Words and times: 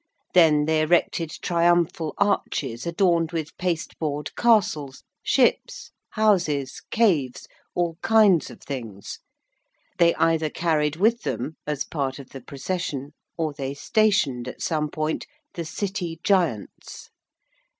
Then 0.33 0.65
they 0.65 0.81
erected 0.81 1.29
triumphal 1.29 2.15
arches 2.17 2.87
adorned 2.87 3.31
with 3.31 3.55
pasteboard 3.59 4.35
castles, 4.35 5.03
ships, 5.21 5.91
houses, 6.09 6.81
caves 6.89 7.47
all 7.75 7.99
kinds 8.01 8.49
of 8.49 8.61
things. 8.61 9.19
They 9.99 10.15
either 10.15 10.49
carried 10.49 10.95
with 10.95 11.21
them, 11.21 11.55
as 11.67 11.85
part 11.85 12.17
of 12.17 12.29
the 12.29 12.41
procession, 12.41 13.11
or 13.37 13.53
they 13.53 13.75
stationed 13.75 14.47
at 14.47 14.63
some 14.63 14.89
point, 14.89 15.27
the 15.53 15.65
City 15.65 16.19
Giants. 16.23 17.11